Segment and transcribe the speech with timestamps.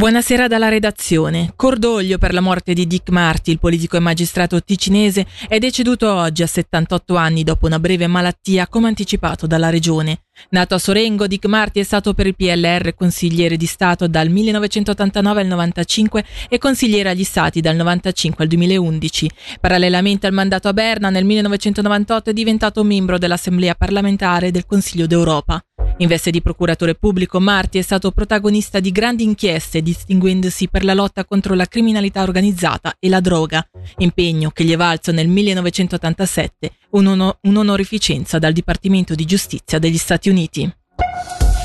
[0.00, 1.52] Buonasera dalla redazione.
[1.54, 6.42] Cordoglio per la morte di Dick Marty, il politico e magistrato ticinese, è deceduto oggi
[6.42, 10.22] a 78 anni dopo una breve malattia come anticipato dalla regione.
[10.48, 15.42] Nato a Sorengo, Dick Marty è stato per il PLR consigliere di Stato dal 1989
[15.42, 19.30] al 95 e consigliere agli Stati dal 95 al 2011.
[19.60, 25.62] Parallelamente al mandato a Berna, nel 1998 è diventato membro dell'Assemblea parlamentare del Consiglio d'Europa.
[26.00, 30.94] In veste di procuratore pubblico, Marti è stato protagonista di grandi inchieste, distinguendosi per la
[30.94, 33.62] lotta contro la criminalità organizzata e la droga,
[33.98, 40.74] impegno che gli è valso nel 1987 un'onorificenza dal Dipartimento di Giustizia degli Stati Uniti.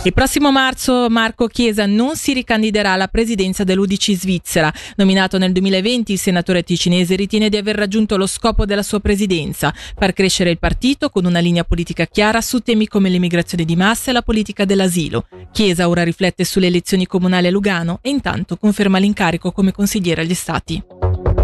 [0.05, 4.71] Il prossimo marzo Marco Chiesa non si ricandiderà alla presidenza dell'Udc Svizzera.
[4.97, 9.73] Nominato nel 2020, il senatore ticinese ritiene di aver raggiunto lo scopo della sua presidenza,
[9.97, 14.11] far crescere il partito con una linea politica chiara su temi come l'immigrazione di massa
[14.11, 15.25] e la politica dell'asilo.
[15.51, 20.35] Chiesa ora riflette sulle elezioni comunali a Lugano e intanto conferma l'incarico come consigliere agli
[20.35, 20.83] Stati.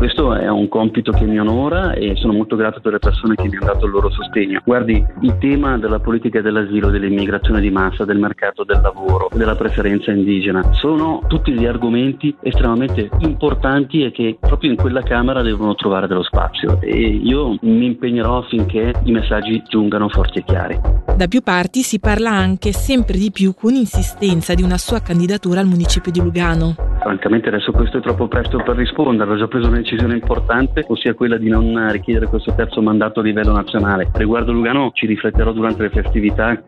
[0.02, 3.48] Questo è un compito che mi onora e sono molto grato per le persone che
[3.48, 4.60] mi hanno dato il loro sostegno.
[4.66, 10.10] Guardi, il tema della politica dell'asilo, dell'immigrazione di massa, del mercato del lavoro, della preferenza
[10.10, 16.08] indigena, sono tutti gli argomenti estremamente importanti e che proprio in quella Camera devono trovare
[16.08, 20.80] dello spazio e io mi impegnerò affinché i messaggi giungano forti e chiari.
[21.16, 25.60] Da più parti si parla anche sempre di più con insistenza di una sua candidatura
[25.60, 26.91] al municipio di Lugano.
[27.02, 31.16] Francamente adesso questo è troppo presto per rispondere, ho già preso una decisione importante, ossia
[31.16, 34.12] quella di non richiedere questo terzo mandato a livello nazionale.
[34.14, 36.62] Riguardo Lugano ci rifletterò durante le festività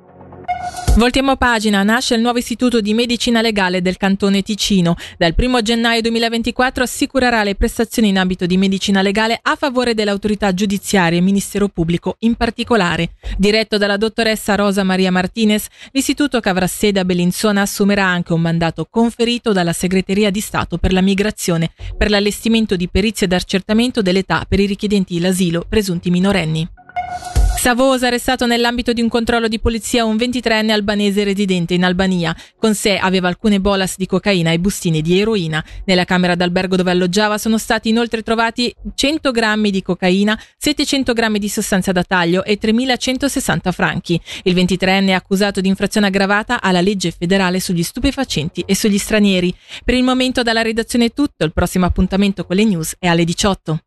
[0.96, 4.96] Voltiamo pagina, nasce il nuovo istituto di medicina legale del cantone Ticino.
[5.18, 10.54] Dal 1 gennaio 2024 assicurerà le prestazioni in ambito di medicina legale a favore dell'autorità
[10.54, 13.14] giudiziaria e ministero pubblico in particolare.
[13.38, 18.42] Diretto dalla dottoressa Rosa Maria Martinez, l'istituto che avrà sede a Bellinzona assumerà anche un
[18.42, 24.46] mandato conferito dalla Segreteria di Stato per la migrazione per l'allestimento di perizie d'accertamento dell'età
[24.48, 26.70] per i richiedenti l'asilo presunti minorenni.
[27.64, 32.36] Savosa arrestato nell'ambito di un controllo di polizia un 23enne albanese residente in Albania.
[32.58, 35.64] Con sé aveva alcune bolas di cocaina e bustine di eroina.
[35.86, 41.40] Nella camera d'albergo dove alloggiava sono stati inoltre trovati 100 grammi di cocaina, 700 grammi
[41.40, 44.20] di sostanza da taglio e 3.160 franchi.
[44.44, 49.56] Il 23enne è accusato di infrazione aggravata alla legge federale sugli stupefacenti e sugli stranieri.
[49.86, 53.24] Per il momento dalla redazione è tutto, il prossimo appuntamento con le news è alle
[53.24, 53.84] 18.